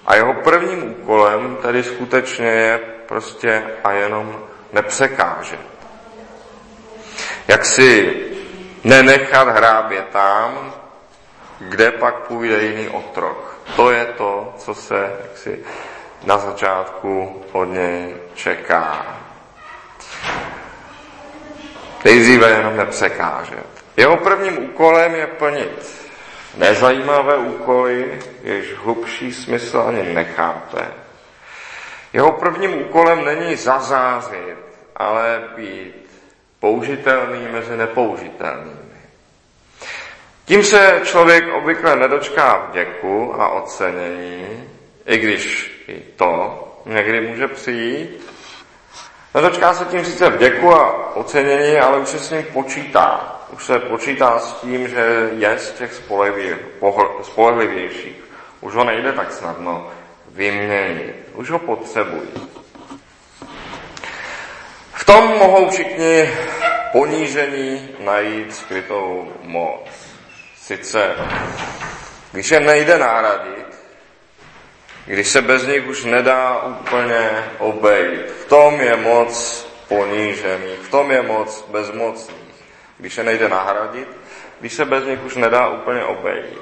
a 0.06 0.14
jeho 0.14 0.34
prvním 0.34 0.90
úkolem 0.90 1.56
tedy 1.62 1.82
skutečně 1.82 2.46
je 2.46 2.78
prostě 3.08 3.62
a 3.84 3.92
jenom 3.92 4.40
nepřekážet. 4.72 5.60
Jak 7.48 7.64
si 7.64 8.14
nenechat 8.84 9.48
hrábět 9.48 10.08
tam, 10.12 10.74
kde 11.58 11.90
pak 11.90 12.14
půjde 12.14 12.62
jiný 12.62 12.88
otrok. 12.88 13.58
To 13.76 13.90
je 13.90 14.04
to, 14.04 14.54
co 14.58 14.74
se 14.74 15.16
jaksi 15.22 15.64
na 16.24 16.38
začátku 16.38 17.42
od 17.52 17.64
něj 17.64 18.16
čeká. 18.34 19.25
Nejdříve 22.04 22.50
jenom 22.50 22.76
nepřekážet. 22.76 23.66
Jeho 23.96 24.16
prvním 24.16 24.58
úkolem 24.58 25.14
je 25.14 25.26
plnit 25.26 26.06
nezajímavé 26.56 27.36
úkoly, 27.36 28.18
jež 28.42 28.74
hlubší 28.74 29.32
smysl 29.32 29.84
ani 29.88 30.02
nechápe. 30.14 30.86
Jeho 32.12 32.32
prvním 32.32 32.74
úkolem 32.74 33.24
není 33.24 33.56
zazářit, 33.56 34.56
ale 34.96 35.42
být 35.56 36.10
použitelný 36.60 37.48
mezi 37.52 37.76
nepoužitelnými. 37.76 38.96
Tím 40.44 40.64
se 40.64 41.00
člověk 41.04 41.44
obvykle 41.54 41.96
nedočká 41.96 42.56
vděku 42.56 43.42
a 43.42 43.48
ocenění, 43.48 44.64
i 45.06 45.18
když 45.18 45.72
i 45.88 46.00
to 46.16 46.62
někdy 46.86 47.20
může 47.20 47.48
přijít. 47.48 48.35
Nedočká 49.36 49.74
se 49.74 49.84
tím 49.84 50.04
sice 50.04 50.30
vděku 50.30 50.74
a 50.74 51.16
ocenění, 51.16 51.76
ale 51.76 51.98
už 51.98 52.08
se 52.08 52.18
s 52.18 52.30
ním 52.30 52.42
počítá. 52.42 53.36
Už 53.52 53.64
se 53.64 53.78
počítá 53.78 54.38
s 54.38 54.52
tím, 54.52 54.88
že 54.88 55.30
je 55.32 55.58
z 55.58 55.72
těch 55.72 56.02
spolehlivějších. 57.22 58.24
Už 58.60 58.74
ho 58.74 58.84
nejde 58.84 59.12
tak 59.12 59.32
snadno 59.32 59.90
vyměnit. 60.28 61.14
Už 61.34 61.50
ho 61.50 61.58
potřebují. 61.58 62.28
V 64.92 65.04
tom 65.04 65.38
mohou 65.38 65.70
všichni 65.70 66.30
ponížení 66.92 67.88
najít 68.04 68.54
skrytou 68.54 69.32
moc. 69.42 69.90
Sice, 70.56 71.10
když 72.32 72.50
je 72.50 72.60
nejde 72.60 72.98
nahradit, 72.98 73.66
když 75.06 75.28
se 75.28 75.42
bez 75.42 75.66
nich 75.66 75.86
už 75.86 76.04
nedá 76.04 76.62
úplně 76.62 77.44
obejít, 77.58 78.30
v 78.30 78.48
tom 78.48 78.80
je 78.80 78.96
moc 78.96 79.66
ponížený, 79.88 80.76
v 80.82 80.90
tom 80.90 81.10
je 81.10 81.22
moc 81.22 81.64
bezmocný. 81.68 82.46
Když 82.98 83.16
je 83.16 83.24
nejde 83.24 83.48
nahradit, 83.48 84.08
když 84.60 84.72
se 84.72 84.84
bez 84.84 85.04
nich 85.04 85.24
už 85.24 85.36
nedá 85.36 85.68
úplně 85.68 86.04
obejít. 86.04 86.60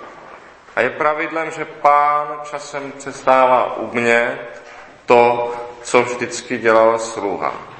A 0.76 0.80
je 0.80 0.90
pravidlem, 0.90 1.50
že 1.50 1.64
pán 1.64 2.40
časem 2.50 2.92
přestává 2.92 3.76
umět 3.76 4.62
to, 5.06 5.54
co 5.82 6.02
vždycky 6.02 6.58
dělal 6.58 6.98
sluha. 6.98 7.73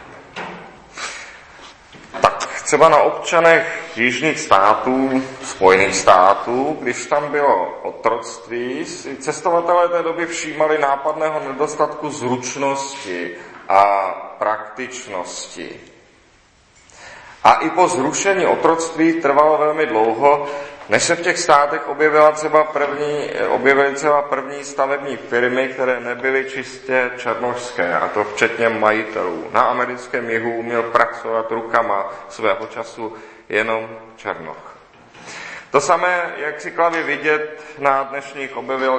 Třeba 2.75 2.89
na 2.89 2.99
občanech 2.99 3.93
jižních 3.97 4.41
států, 4.41 5.23
Spojených 5.43 5.95
států, 5.97 6.77
když 6.81 7.07
tam 7.07 7.31
bylo 7.31 7.79
otroctví, 7.83 8.85
si 8.85 9.17
cestovatelé 9.17 9.89
té 9.89 10.03
doby 10.03 10.27
všímali 10.27 10.79
nápadného 10.79 11.41
nedostatku 11.49 12.11
zručnosti 12.11 13.31
a 13.69 13.85
praktičnosti. 14.39 15.81
A 17.45 17.53
i 17.53 17.71
po 17.71 17.89
zrušení 17.89 18.47
otroctví 18.47 19.13
trvalo 19.13 19.59
velmi 19.59 19.87
dlouho, 19.87 20.47
než 20.89 21.03
se 21.03 21.17
v 21.17 21.21
těch 21.21 21.39
státech 21.39 21.89
objevila 21.89 22.33
třeba 22.33 22.65
první, 22.65 23.31
objevily 23.49 23.95
třeba 23.95 24.23
první 24.23 24.65
stavební 24.65 25.17
firmy, 25.17 25.69
které 25.69 26.01
nebyly 26.01 26.45
čistě 26.51 27.11
černožské, 27.17 27.95
a 27.95 28.09
to 28.09 28.25
včetně 28.25 28.69
majitelů. 28.69 29.45
Na 29.53 29.63
americkém 29.63 30.31
jihu 30.31 30.53
uměl 30.53 30.83
pracovat 30.83 31.51
rukama 31.51 32.13
svého 32.29 32.67
času 32.67 33.15
jenom 33.49 33.89
černoch. 34.17 34.75
To 35.71 35.81
samé, 35.81 36.35
jak 36.37 36.61
si 36.61 36.71
klavě 36.71 37.03
vidět 37.03 37.61
na 37.79 38.03
dnešních 38.03 38.57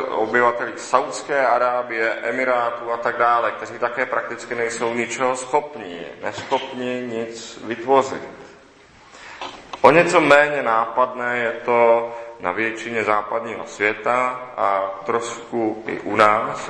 obyvatelích 0.09 0.79
Saudské 0.79 1.47
Arábie, 1.47 2.09
Emirátů 2.09 2.91
a 2.91 2.97
tak 2.97 3.17
dále, 3.17 3.51
kteří 3.51 3.79
také 3.79 4.05
prakticky 4.05 4.55
nejsou 4.55 4.93
ničeho 4.93 5.35
schopní, 5.35 5.99
neschopní 6.23 7.01
nic 7.01 7.59
vytvořit. 7.63 8.44
O 9.85 9.91
něco 9.91 10.21
méně 10.21 10.61
nápadné 10.61 11.37
je 11.37 11.51
to 11.51 12.11
na 12.39 12.51
většině 12.51 13.03
západního 13.03 13.65
světa 13.65 14.39
a 14.57 14.81
trošku 15.05 15.83
i 15.87 15.99
u 15.99 16.15
nás, 16.15 16.69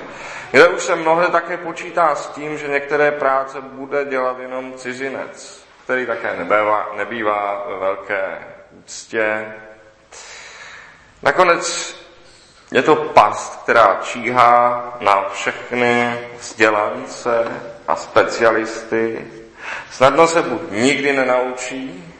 kde 0.52 0.68
už 0.68 0.84
se 0.84 0.96
mnohde 0.96 1.28
také 1.28 1.58
počítá 1.58 2.16
s 2.16 2.28
tím, 2.28 2.58
že 2.58 2.68
některé 2.68 3.12
práce 3.12 3.62
bude 3.62 4.06
dělat 4.06 4.40
jenom 4.40 4.74
cizinec, 4.74 5.64
který 5.84 6.06
také 6.06 6.36
nebývá, 6.38 6.92
nebývá 6.98 7.66
ve 7.68 7.80
velké 7.80 8.38
úctě. 8.84 9.54
Nakonec 11.24 11.96
je 12.72 12.82
to 12.82 12.96
past, 12.96 13.64
která 13.64 14.00
číhá 14.04 14.84
na 15.00 15.30
všechny 15.30 16.20
vzdělance 16.40 17.52
a 17.88 17.96
specialisty. 17.96 19.28
Snadno 19.92 20.28
se 20.28 20.42
buď 20.42 20.62
nikdy 20.72 21.14
nenaučí, 21.14 22.15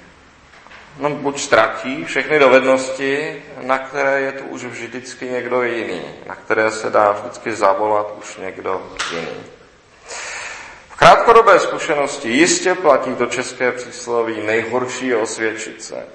no 1.00 1.10
buď 1.10 1.40
ztratí 1.40 2.06
všechny 2.06 2.40
dovednosti, 2.40 3.44
na 3.62 3.78
které 3.78 4.22
je 4.22 4.32
tu 4.32 4.44
už 4.44 4.64
vždycky 4.66 5.26
někdo 5.26 5.64
jiný, 5.64 6.02
na 6.28 6.36
které 6.36 6.72
se 6.72 6.90
dá 6.90 7.12
vždycky 7.12 7.56
zavolat 7.56 8.14
už 8.20 8.38
někdo 8.38 8.92
jiný. 9.12 9.44
V 10.90 10.96
krátkodobé 10.96 11.60
zkušenosti 11.60 12.30
jistě 12.30 12.76
platí 12.76 13.16
to 13.16 13.26
české 13.26 13.72
přísloví 13.72 14.42
nejhorší 14.42 15.16
osvědčit 15.16 15.84
se, 15.84 16.06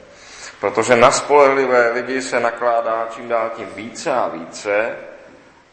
protože 0.60 0.96
na 0.96 1.10
spolehlivé 1.10 1.90
lidi 1.90 2.22
se 2.22 2.40
nakládá 2.40 3.08
čím 3.14 3.28
dál 3.28 3.50
tím 3.56 3.68
více 3.74 4.12
a 4.12 4.28
více, 4.28 4.96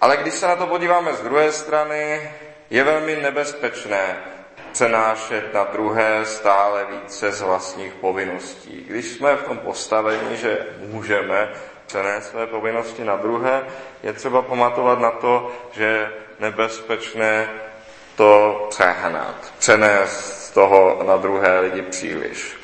ale 0.02 0.18
když 0.18 0.34
se 0.34 0.48
na 0.48 0.56
to 0.56 0.68
podíváme 0.68 1.14
z 1.14 1.20
druhé 1.20 1.52
strany, 1.52 2.32
je 2.70 2.84
velmi 2.84 3.16
nebezpečné 3.16 4.18
přenášet 4.72 5.54
na 5.54 5.64
druhé 5.64 6.26
stále 6.26 6.86
více 6.86 7.32
z 7.32 7.42
vlastních 7.42 7.94
povinností. 7.94 8.86
Když 8.88 9.06
jsme 9.06 9.36
v 9.36 9.44
tom 9.44 9.58
postavení, 9.58 10.38
že 10.38 10.68
můžeme 10.80 11.50
přenést 11.88 12.30
své 12.30 12.48
povinnosti 12.48 13.04
na 13.04 13.16
druhé, 13.16 13.64
je 14.04 14.14
třeba 14.14 14.42
pamatovat 14.42 15.00
na 15.00 15.12
to, 15.12 15.52
že 15.72 15.84
je 15.84 16.12
nebezpečné 16.40 17.50
to 18.16 18.66
přehnat, 18.70 19.54
přenést 19.60 20.44
z 20.48 20.52
toho 20.52 21.04
na 21.08 21.18
druhé 21.18 21.60
lidi 21.60 21.82
příliš. 21.82 22.58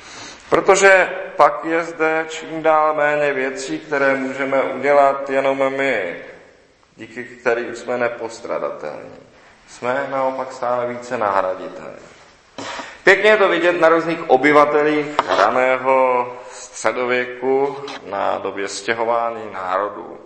Protože 0.49 1.09
pak 1.35 1.65
je 1.65 1.83
zde 1.83 2.25
čím 2.29 2.63
dál 2.63 2.93
méně 2.93 3.33
věcí, 3.33 3.79
které 3.79 4.15
můžeme 4.15 4.61
udělat 4.61 5.29
jenom 5.29 5.73
my, 5.77 6.15
díky 6.95 7.23
kterým 7.23 7.75
jsme 7.75 7.97
nepostradatelní. 7.97 9.22
Jsme 9.73 10.07
naopak 10.11 10.53
stále 10.53 10.87
více 10.87 11.17
nahraditelní. 11.17 12.05
Pěkně 13.03 13.29
je 13.29 13.37
to 13.37 13.49
vidět 13.49 13.81
na 13.81 13.89
různých 13.89 14.29
obyvatelích 14.29 15.05
raného 15.37 16.27
středověku 16.51 17.77
na 18.05 18.37
době 18.37 18.67
stěhování 18.67 19.53
národů. 19.53 20.17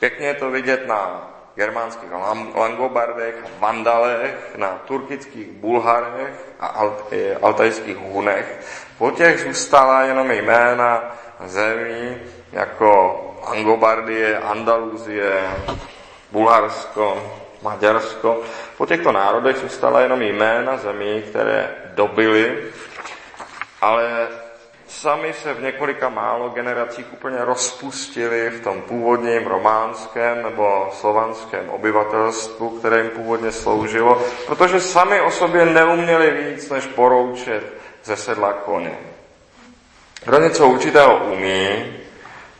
Pěkně 0.00 0.26
je 0.26 0.34
to 0.34 0.50
vidět 0.50 0.86
na 0.86 1.30
germánských 1.54 2.10
Langobardech, 2.54 3.34
Vandalech, 3.58 4.52
na 4.56 4.68
turkických 4.84 5.48
Bulharech 5.48 6.46
a 6.60 6.82
altajských 7.42 7.96
Hunech. 7.96 8.60
Po 8.98 9.10
těch 9.10 9.40
zůstala 9.40 10.02
jenom 10.02 10.30
jména 10.30 11.14
zemí 11.44 12.16
jako 12.52 13.20
Langobardie, 13.48 14.38
Andaluzie, 14.38 15.50
Bulharsko, 16.32 17.22
Maďarsko. 17.62 18.40
Po 18.76 18.86
těchto 18.86 19.12
národech 19.12 19.56
zůstala 19.56 20.00
jenom 20.00 20.22
jména 20.22 20.76
zemí, 20.76 21.22
které 21.22 21.74
dobily, 21.94 22.58
ale 23.80 24.28
sami 24.88 25.32
se 25.32 25.54
v 25.54 25.62
několika 25.62 26.08
málo 26.08 26.48
generacích 26.48 27.06
úplně 27.12 27.44
rozpustili 27.44 28.50
v 28.50 28.60
tom 28.60 28.82
původním 28.82 29.46
románském 29.46 30.42
nebo 30.42 30.90
slovanském 30.92 31.70
obyvatelstvu, 31.70 32.70
které 32.70 32.98
jim 32.98 33.10
původně 33.10 33.52
sloužilo, 33.52 34.22
protože 34.46 34.80
sami 34.80 35.20
o 35.20 35.30
sobě 35.30 35.64
neuměli 35.64 36.30
víc, 36.30 36.70
než 36.70 36.86
poroučet 36.86 37.62
ze 38.04 38.16
sedla 38.16 38.52
koně. 38.52 38.98
Kdo 40.24 40.38
něco 40.38 40.68
určitého 40.68 41.16
umí, 41.16 41.92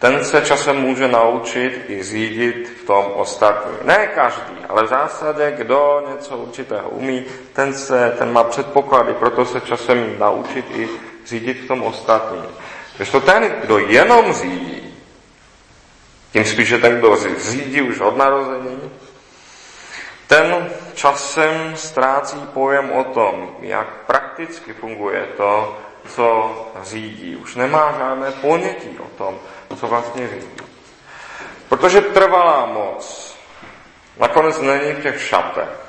ten 0.03 0.25
se 0.25 0.43
časem 0.43 0.77
může 0.77 1.09
naučit 1.09 1.85
i 1.89 2.03
řídit 2.03 2.73
v 2.83 2.87
tom 2.87 3.07
ostatní. 3.15 3.73
Ne 3.83 4.07
každý, 4.07 4.55
ale 4.69 4.83
v 4.85 4.89
zásadě, 4.89 5.55
kdo 5.57 6.03
něco 6.13 6.37
určitého 6.37 6.89
umí, 6.89 7.25
ten, 7.53 7.75
se, 7.75 8.15
ten 8.19 8.33
má 8.33 8.45
předpoklady, 8.45 9.15
proto 9.15 9.45
se 9.45 9.61
časem 9.61 10.19
naučit 10.19 10.65
i 10.71 10.89
řídit 11.27 11.55
v 11.55 11.69
tom 11.69 11.83
ostatní. 11.83 12.43
Když 12.97 13.11
to 13.11 13.21
ten, 13.21 13.55
kdo 13.65 13.79
jenom 13.79 14.33
řídí, 14.33 14.95
tím 16.33 16.45
spíše 16.45 16.79
ten, 16.79 16.99
kdo 16.99 17.17
řídí 17.51 17.83
už 17.83 18.01
od 18.01 18.17
narození, 18.17 18.91
ten 20.27 20.71
časem 20.95 21.77
ztrácí 21.77 22.39
pojem 22.55 22.91
o 22.91 23.05
tom, 23.05 23.57
jak 23.61 23.87
prakticky 24.07 24.73
funguje 24.73 25.27
to, 25.37 25.79
co 26.09 26.57
řídí. 26.83 27.37
Už 27.37 27.55
nemá 27.55 27.95
žádné 27.99 28.31
ponětí 28.31 28.99
o 28.99 29.09
tom, 29.19 29.39
co 29.77 29.87
vlastně 29.87 30.29
řídí. 30.29 30.63
Protože 31.69 32.01
trvalá 32.01 32.67
moc 32.67 33.33
nakonec 34.19 34.61
není 34.61 34.93
v 34.93 35.03
těch 35.03 35.23
šatech. 35.23 35.83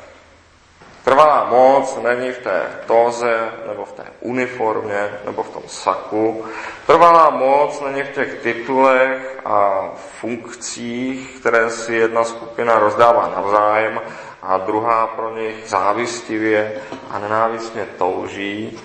Trvalá 1.03 1.43
moc 1.49 1.99
není 2.03 2.31
v 2.31 2.37
té 2.37 2.61
toze, 2.87 3.51
nebo 3.67 3.85
v 3.85 3.91
té 3.91 4.03
uniformě, 4.19 5.09
nebo 5.25 5.43
v 5.43 5.49
tom 5.49 5.63
saku. 5.67 6.45
Trvalá 6.85 7.29
moc 7.29 7.81
není 7.81 8.03
v 8.03 8.09
těch 8.09 8.33
titulech 8.33 9.39
a 9.45 9.89
funkcích, 10.19 11.39
které 11.39 11.69
si 11.69 11.95
jedna 11.95 12.23
skupina 12.23 12.79
rozdává 12.79 13.27
navzájem 13.35 14.01
a 14.41 14.57
druhá 14.57 15.07
pro 15.07 15.35
nich 15.35 15.55
závistivě 15.65 16.81
a 17.09 17.19
nenávistně 17.19 17.85
touží. 17.97 18.79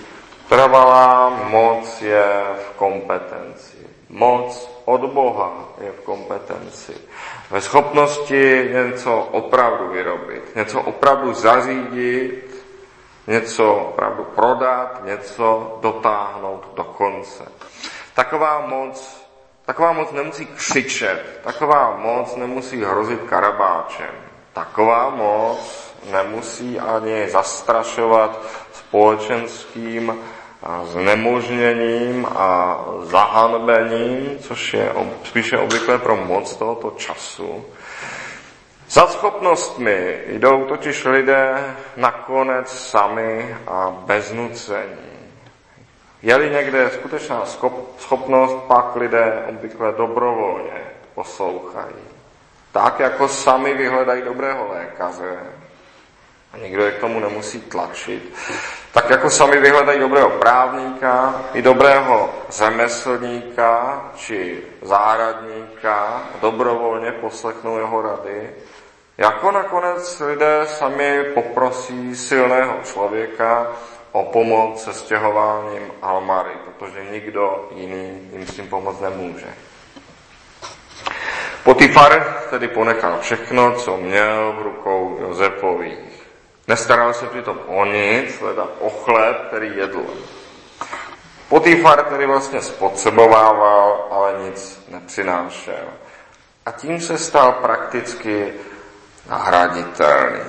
Trvalá 0.49 1.28
moc 1.28 2.02
je 2.02 2.43
v 2.57 2.76
kompetenci. 2.76 3.76
Moc 4.09 4.49
od 4.85 5.00
Boha 5.12 5.69
je 5.81 5.93
v 5.93 6.00
kompetenci. 6.00 6.97
Ve 7.50 7.61
schopnosti 7.61 8.71
něco 8.73 9.19
opravdu 9.19 9.88
vyrobit, 9.88 10.57
něco 10.57 10.81
opravdu 10.81 11.33
zařídit, 11.33 12.64
něco 13.26 13.75
opravdu 13.75 14.25
prodat, 14.25 15.05
něco 15.05 15.78
dotáhnout 15.83 16.69
do 16.75 16.85
konce. 16.85 17.45
Taková 18.14 18.67
moc, 18.67 19.26
taková 19.67 19.93
moc 19.93 20.12
nemusí 20.12 20.47
křičet, 20.47 21.40
taková 21.45 21.97
moc 21.97 22.37
nemusí 22.37 22.85
hrozit 22.85 23.21
karabáčem. 23.23 24.14
Taková 24.52 25.11
moc 25.11 25.93
nemusí 26.11 26.81
ani 26.81 27.28
zastrašovat 27.28 28.40
společenským 28.73 30.19
znemožněním 30.85 32.27
a 32.27 32.79
zahanbením, 33.03 34.38
což 34.38 34.75
je 34.75 34.93
spíše 35.25 35.59
obvykle 35.59 35.99
pro 35.99 36.17
moc 36.17 36.57
tohoto 36.57 36.91
času. 36.91 37.65
Za 38.91 39.07
schopnostmi 39.07 40.21
jdou 40.27 40.65
totiž 40.65 41.05
lidé 41.05 41.77
nakonec 41.97 42.69
sami 42.79 43.57
a 43.67 43.91
bez 44.07 44.33
nucení. 44.33 45.19
Je-li 46.23 46.50
někde 46.50 46.91
skutečná 46.91 47.47
schopnost, 47.99 48.57
pak 48.67 48.97
lidé 48.97 49.45
obvykle 49.49 49.93
dobrovolně 49.93 50.81
poslouchají. 51.15 51.95
Tak, 52.73 53.00
jako 53.00 53.29
sami 53.29 53.75
vyhledají 53.75 54.23
dobrého 54.23 54.69
lékaře, 54.69 55.38
a 56.53 56.59
nikdo 56.59 56.85
je 56.85 56.93
k 56.93 57.00
tomu 57.00 57.21
nemusí 57.21 57.61
tlačit, 57.61 58.35
tak 58.99 59.11
jako 59.11 59.31
sami 59.31 59.57
vyhledají 59.57 60.00
dobrého 60.00 60.31
právníka 60.31 61.35
i 61.55 61.62
dobrého 61.62 62.31
řemeslníka 62.49 64.02
či 64.17 64.62
zahradníka, 64.83 66.23
dobrovolně 66.40 67.12
poslechnou 67.12 67.78
jeho 67.78 68.02
rady, 68.02 68.50
jako 69.19 69.50
nakonec 69.50 70.21
lidé 70.21 70.67
sami 70.67 71.25
poprosí 71.35 72.17
silného 72.17 72.75
člověka 72.85 73.67
o 74.12 74.25
pomoc 74.25 74.85
se 74.85 74.93
stěhováním 74.93 75.93
Almary, 76.02 76.52
protože 76.64 77.05
nikdo 77.12 77.69
jiný 77.75 78.28
jim 78.33 78.47
s 78.47 78.55
tím 78.55 78.69
pomoct 78.69 79.00
nemůže. 79.00 79.55
Potifar 81.64 82.43
tedy 82.50 82.69
ponechal 82.69 83.19
všechno, 83.21 83.75
co 83.75 83.97
měl 83.97 84.55
v 84.59 84.62
rukou 84.62 85.19
Josefových. 85.21 86.08
Nestaral 86.69 87.15
se 87.15 87.27
přitom 87.27 87.59
o 87.67 87.85
nic, 87.85 88.41
leda 88.41 88.67
o 88.81 88.91
chléb, 88.91 89.37
který 89.47 89.77
jedl. 89.77 90.05
Potifar 91.49 92.05
tedy 92.05 92.27
vlastně 92.27 92.63
spotřebovával, 92.63 94.09
ale 94.11 94.35
nic 94.45 94.85
nepřinášel. 94.89 95.85
A 96.67 96.71
tím 96.71 97.01
se 97.01 97.19
stal 97.19 97.53
prakticky 97.53 98.55
nahraditelný. 99.29 100.41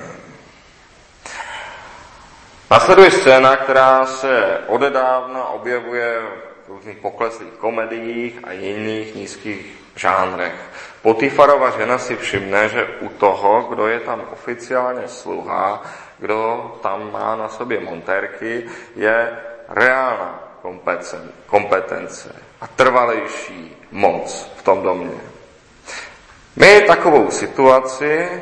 Nasleduje 2.71 3.11
scéna, 3.11 3.55
která 3.55 4.05
se 4.05 4.59
odedávna 4.67 5.45
objevuje 5.45 6.21
v 6.67 6.69
různých 6.69 6.97
pokleslých 6.97 7.53
komediích 7.53 8.39
a 8.43 8.51
jiných 8.51 9.15
nízkých 9.15 9.75
žánrech. 9.95 10.55
Potifarova 11.01 11.69
žena 11.69 11.97
si 11.97 12.15
všimne, 12.15 12.69
že 12.69 12.87
u 13.01 13.09
toho, 13.09 13.61
kdo 13.61 13.87
je 13.87 13.99
tam 13.99 14.21
oficiálně 14.31 15.07
sluha, 15.07 15.83
kdo 16.19 16.71
tam 16.83 17.11
má 17.11 17.35
na 17.35 17.49
sobě 17.49 17.79
montérky, 17.79 18.65
je 18.95 19.39
reálná 19.69 20.39
kompetence 21.45 22.35
a 22.61 22.67
trvalejší 22.67 23.77
moc 23.91 24.51
v 24.55 24.63
tom 24.63 24.83
domě. 24.83 25.17
My 26.55 26.81
takovou 26.81 27.31
situaci, 27.31 28.41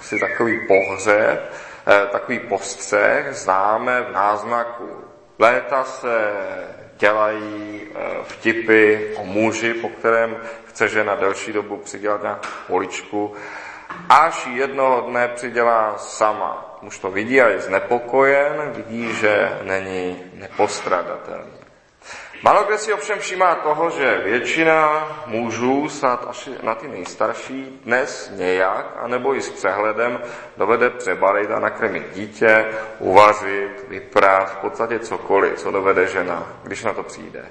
si 0.00 0.18
takový 0.18 0.66
pohřeb, 0.66 1.52
eh, 1.86 2.06
takový 2.12 2.38
postřeh 2.38 3.26
známe 3.34 4.02
v 4.02 4.12
náznaku. 4.12 4.88
Léta 5.38 5.84
se 5.84 6.32
dělají 6.96 7.82
eh, 7.82 8.24
vtipy 8.24 9.14
o 9.16 9.24
muži, 9.24 9.74
po 9.74 9.88
kterém 9.88 10.36
chce 10.66 10.88
žena 10.88 11.14
delší 11.14 11.52
dobu 11.52 11.76
přidělat 11.76 12.22
nějakou 12.22 12.48
poličku, 12.66 13.34
až 14.08 14.46
jednoho 14.46 15.00
dne 15.00 15.28
přidělá 15.28 15.98
sama. 15.98 16.67
Muž 16.82 16.98
to 16.98 17.10
vidí 17.10 17.42
a 17.42 17.48
je 17.48 17.60
znepokojen, 17.60 18.72
vidí, 18.74 19.14
že 19.14 19.58
není 19.62 20.22
nepostradatelný. 20.34 21.58
Malo 22.42 22.64
kde 22.64 22.78
si 22.78 22.92
ovšem 22.92 23.18
všímá 23.18 23.54
toho, 23.54 23.90
že 23.90 24.20
většina 24.24 25.08
mužů, 25.26 25.88
snad 25.88 26.26
až 26.28 26.48
na 26.62 26.74
ty 26.74 26.88
nejstarší, 26.88 27.80
dnes 27.84 28.32
nějak, 28.34 28.86
anebo 28.96 29.34
i 29.34 29.42
s 29.42 29.50
přehledem, 29.50 30.20
dovede 30.56 30.90
přebalit 30.90 31.50
a 31.50 31.58
nakrmit 31.58 32.14
dítě, 32.14 32.66
uvařit, 32.98 33.84
vyprát, 33.88 34.52
v 34.52 34.56
podstatě 34.56 34.98
cokoliv, 34.98 35.58
co 35.58 35.70
dovede 35.70 36.06
žena, 36.06 36.52
když 36.62 36.84
na 36.84 36.92
to 36.92 37.02
přijde. 37.02 37.44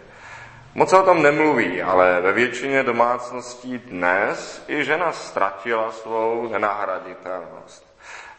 Moc 0.76 0.90
se 0.90 0.98
o 0.98 1.04
tom 1.04 1.24
nemluví, 1.24 1.82
ale 1.82 2.22
ve 2.22 2.34
většině 2.34 2.84
domácností 2.84 3.78
dnes 3.78 4.64
i 4.68 4.84
žena 4.84 5.12
ztratila 5.12 5.92
svou 5.92 6.50
nenahraditelnost. 6.50 7.87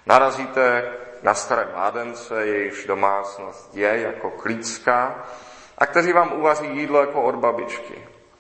Narazíte 0.09 0.85
na 1.23 1.35
staré 1.35 1.69
mládence, 1.75 2.47
jejichž 2.47 2.87
domácnost 2.87 3.71
je 3.75 4.01
jako 4.01 4.31
klícka, 4.31 5.25
a 5.79 5.87
kteří 5.87 6.13
vám 6.13 6.33
uvaří 6.33 6.67
jídlo 6.67 7.01
jako 7.01 7.23
od 7.23 7.35
babičky. 7.35 7.95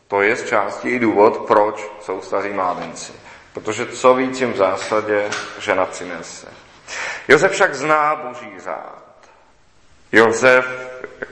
To 0.08 0.22
je 0.22 0.36
z 0.36 0.48
části 0.48 0.88
i 0.88 0.98
důvod, 0.98 1.38
proč 1.46 1.90
jsou 2.00 2.20
staří 2.20 2.48
mládenci. 2.48 3.12
Protože 3.52 3.86
co 3.86 4.14
víc 4.14 4.40
jim 4.40 4.52
v 4.52 4.56
zásadě 4.56 5.30
žena 5.58 5.86
přinese. 5.86 6.46
Josef 7.28 7.52
však 7.52 7.74
zná 7.74 8.16
boží 8.16 8.52
řád. 8.58 9.02
Josef 10.12 10.66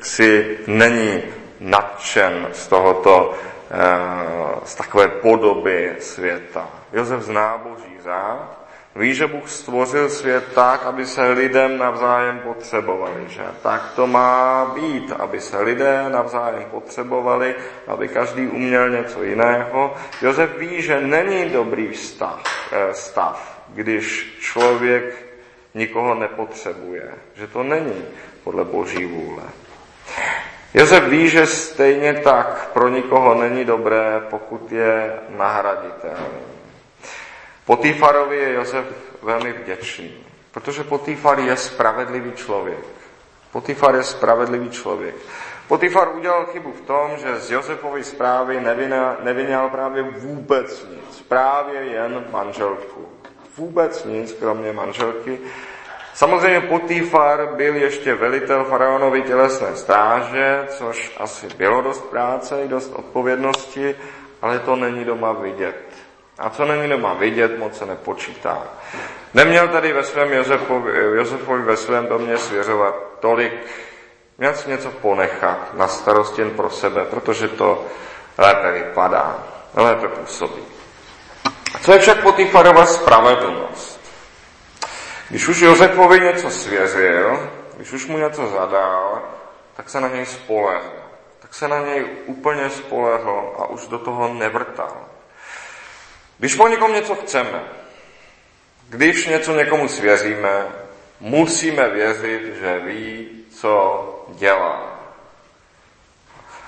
si 0.00 0.58
není 0.66 1.22
nadšen 1.60 2.48
z 2.52 2.66
tohoto, 2.66 3.34
eh, 3.70 4.60
z 4.64 4.74
takové 4.74 5.08
podoby 5.08 5.96
světa. 6.00 6.68
Josef 6.92 7.22
zná 7.22 7.58
boží 7.58 7.98
řád 8.04 8.65
Ví, 8.96 9.14
že 9.14 9.26
Bůh 9.26 9.48
stvořil 9.48 10.08
svět 10.08 10.44
tak, 10.54 10.86
aby 10.86 11.06
se 11.06 11.28
lidem 11.28 11.78
navzájem 11.78 12.38
potřebovali, 12.38 13.24
že 13.28 13.42
tak 13.62 13.92
to 13.96 14.06
má 14.06 14.64
být, 14.74 15.12
aby 15.18 15.40
se 15.40 15.60
lidé 15.60 16.08
navzájem 16.08 16.64
potřebovali, 16.70 17.54
aby 17.86 18.08
každý 18.08 18.46
uměl 18.46 18.90
něco 18.90 19.22
jiného. 19.22 19.94
Josef 20.22 20.58
ví, 20.58 20.82
že 20.82 21.00
není 21.00 21.50
dobrý 21.50 21.94
stav, 21.94 22.42
eh, 22.72 22.94
stav 22.94 23.62
když 23.68 24.36
člověk 24.40 25.26
nikoho 25.74 26.14
nepotřebuje, 26.14 27.10
že 27.34 27.46
to 27.46 27.62
není 27.62 28.04
podle 28.44 28.64
boží 28.64 29.04
vůle. 29.04 29.42
Josef 30.74 31.04
ví, 31.04 31.28
že 31.28 31.46
stejně 31.46 32.14
tak 32.14 32.70
pro 32.72 32.88
nikoho 32.88 33.34
není 33.34 33.64
dobré, 33.64 34.20
pokud 34.30 34.72
je 34.72 35.12
nahraditelný. 35.36 36.55
Potifarovi 37.66 38.36
je 38.36 38.52
Josef 38.52 38.84
velmi 39.22 39.52
vděčný, 39.52 40.16
protože 40.52 40.84
Potifar 40.84 41.38
je 41.38 41.56
spravedlivý 41.56 42.32
člověk. 42.32 42.84
Potifar 43.52 43.94
je 43.94 44.02
spravedlivý 44.02 44.70
člověk. 44.70 45.14
Potifar 45.68 46.08
udělal 46.16 46.46
chybu 46.46 46.72
v 46.72 46.80
tom, 46.80 47.10
že 47.16 47.40
z 47.40 47.50
Josefovy 47.50 48.04
zprávy 48.04 48.60
neviněl 49.22 49.68
právě 49.68 50.02
vůbec 50.02 50.86
nic. 50.90 51.22
Právě 51.28 51.80
jen 51.82 52.24
manželku. 52.30 53.08
Vůbec 53.56 54.04
nic, 54.04 54.32
kromě 54.32 54.72
manželky. 54.72 55.38
Samozřejmě 56.14 56.60
Potifar 56.60 57.54
byl 57.56 57.74
ještě 57.74 58.14
velitel 58.14 58.64
faraonovy 58.64 59.22
tělesné 59.22 59.76
stráže, 59.76 60.66
což 60.68 61.12
asi 61.16 61.46
bylo 61.56 61.82
dost 61.82 62.04
práce 62.10 62.64
i 62.64 62.68
dost 62.68 62.92
odpovědnosti, 62.96 63.96
ale 64.42 64.58
to 64.58 64.76
není 64.76 65.04
doma 65.04 65.32
vidět. 65.32 65.85
A 66.38 66.50
co 66.50 66.64
není 66.64 66.88
doma 66.88 67.14
vidět, 67.14 67.58
moc 67.58 67.78
se 67.78 67.86
nepočítá. 67.86 68.62
Neměl 69.34 69.68
tady 69.68 69.92
ve 69.92 70.04
svém 70.04 70.32
Josefovi, 70.32 70.92
Josefovi 71.16 71.62
ve 71.62 71.76
svém 71.76 72.06
domě 72.06 72.38
svěřovat 72.38 72.94
tolik, 73.20 73.66
měl 74.38 74.54
si 74.54 74.70
něco 74.70 74.90
ponechat 74.90 75.74
na 75.74 75.88
starost 75.88 76.38
jen 76.38 76.50
pro 76.50 76.70
sebe, 76.70 77.04
protože 77.04 77.48
to 77.48 77.84
lépe 78.38 78.72
vypadá, 78.72 79.44
lépe 79.74 80.08
působí. 80.08 80.62
Co 81.82 81.92
je 81.92 81.98
však 81.98 82.22
Potifarova 82.22 82.86
spravedlnost? 82.86 84.00
Když 85.30 85.48
už 85.48 85.60
Josefovi 85.60 86.20
něco 86.20 86.50
svěřil, 86.50 87.50
když 87.76 87.92
už 87.92 88.06
mu 88.06 88.18
něco 88.18 88.46
zadal, 88.46 89.22
tak 89.76 89.90
se 89.90 90.00
na 90.00 90.08
něj 90.08 90.26
spolehl. 90.26 90.90
Tak 91.38 91.54
se 91.54 91.68
na 91.68 91.80
něj 91.80 92.06
úplně 92.26 92.70
spolehl 92.70 93.52
a 93.58 93.66
už 93.66 93.86
do 93.86 93.98
toho 93.98 94.34
nevrtal. 94.34 94.96
Když 96.38 96.54
po 96.54 96.68
někom 96.68 96.92
něco 96.92 97.14
chceme, 97.14 97.62
když 98.88 99.26
něco 99.26 99.54
někomu 99.54 99.88
svěříme, 99.88 100.66
musíme 101.20 101.88
věřit, 101.88 102.56
že 102.60 102.78
ví, 102.78 103.28
co 103.50 104.26
dělá. 104.28 104.96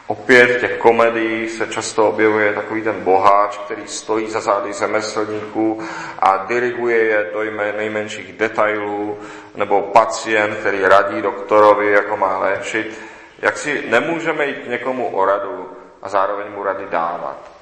Opět 0.06 0.56
v 0.56 0.60
těch 0.60 0.78
komediích 0.78 1.50
se 1.50 1.66
často 1.66 2.08
objevuje 2.08 2.52
takový 2.52 2.82
ten 2.82 3.00
boháč, 3.00 3.58
který 3.58 3.88
stojí 3.88 4.30
za 4.30 4.40
zády 4.40 4.72
řemeslníků 4.72 5.82
a 6.18 6.36
diriguje 6.36 7.04
je 7.04 7.30
do 7.32 7.44
nejmenších 7.76 8.32
detailů, 8.32 9.18
nebo 9.54 9.82
pacient, 9.82 10.56
který 10.56 10.82
radí 10.82 11.22
doktorovi, 11.22 11.90
jak 11.90 12.08
ho 12.08 12.16
má 12.16 12.38
léčit. 12.38 13.00
Jak 13.38 13.58
si 13.58 13.84
nemůžeme 13.88 14.46
jít 14.46 14.68
někomu 14.68 15.08
o 15.16 15.24
radu 15.24 15.68
a 16.02 16.08
zároveň 16.08 16.46
mu 16.52 16.62
rady 16.62 16.86
dávat. 16.90 17.57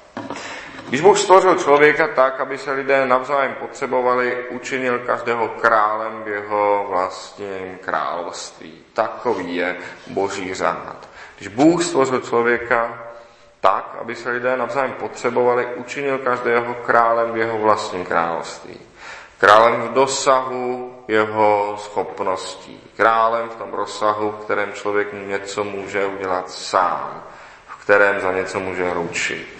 Když 0.87 1.01
Bůh 1.01 1.19
stvořil 1.19 1.55
člověka 1.55 2.07
tak, 2.07 2.39
aby 2.39 2.57
se 2.57 2.71
lidé 2.71 3.05
navzájem 3.05 3.53
potřebovali, 3.53 4.45
učinil 4.49 4.99
každého 4.99 5.47
králem 5.47 6.23
v 6.23 6.27
jeho 6.27 6.85
vlastním 6.89 7.77
království. 7.81 8.81
Takový 8.93 9.55
je 9.55 9.77
boží 10.07 10.53
řád. 10.53 11.09
Když 11.37 11.47
Bůh 11.47 11.83
stvořil 11.83 12.21
člověka 12.21 13.03
tak, 13.61 13.97
aby 14.01 14.15
se 14.15 14.29
lidé 14.29 14.57
navzájem 14.57 14.93
potřebovali, 14.93 15.67
učinil 15.75 16.17
každého 16.17 16.73
králem 16.73 17.31
v 17.31 17.37
jeho 17.37 17.57
vlastním 17.57 18.05
království. 18.05 18.79
Králem 19.37 19.81
v 19.81 19.93
dosahu 19.93 20.95
jeho 21.07 21.75
schopností. 21.77 22.81
Králem 22.97 23.49
v 23.49 23.55
tom 23.55 23.73
rozsahu, 23.73 24.31
v 24.31 24.43
kterém 24.43 24.73
člověk 24.73 25.07
něco 25.13 25.63
může 25.63 26.05
udělat 26.05 26.51
sám. 26.51 27.23
V 27.67 27.83
kterém 27.83 28.19
za 28.19 28.31
něco 28.31 28.59
může 28.59 28.93
ručit. 28.93 29.57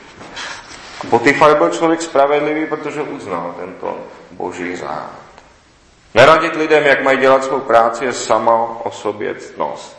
Potifar 1.09 1.57
byl 1.57 1.69
člověk 1.69 2.01
spravedlivý, 2.01 2.65
protože 2.65 3.01
uznal 3.01 3.55
tento 3.59 3.97
boží 4.31 4.75
řád. 4.75 5.11
Neradit 6.13 6.55
lidem, 6.55 6.83
jak 6.83 7.03
mají 7.03 7.17
dělat 7.17 7.43
svou 7.43 7.59
práci, 7.59 8.05
je 8.05 8.13
sama 8.13 8.53
o 8.85 8.91
sobě 8.91 9.35
ctnost. 9.35 9.97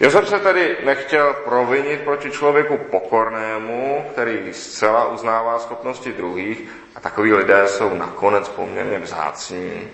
Josef 0.00 0.28
se 0.28 0.38
tedy 0.38 0.76
nechtěl 0.84 1.34
provinit 1.44 2.00
proti 2.00 2.30
člověku 2.30 2.76
pokornému, 2.76 4.04
který 4.12 4.52
zcela 4.52 5.08
uznává 5.08 5.58
schopnosti 5.58 6.12
druhých, 6.12 6.68
a 6.94 7.00
takový 7.00 7.32
lidé 7.32 7.68
jsou 7.68 7.94
nakonec 7.94 8.48
poměrně 8.48 8.98
vzácní. 8.98 9.88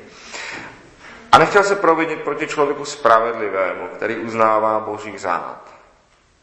A 1.32 1.38
nechtěl 1.38 1.62
se 1.62 1.76
provinit 1.76 2.20
proti 2.20 2.46
člověku 2.46 2.84
spravedlivému, 2.84 3.88
který 3.96 4.16
uznává 4.16 4.80
boží 4.80 5.18
řád. 5.18 5.73